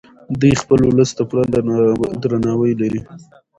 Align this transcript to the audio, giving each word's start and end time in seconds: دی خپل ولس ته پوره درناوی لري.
دی 0.41 0.51
خپل 0.61 0.79
ولس 0.85 1.09
ته 1.17 1.23
پوره 1.29 1.43
درناوی 2.25 2.71
لري. 2.81 3.01